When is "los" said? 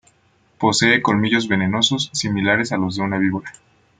2.77-2.95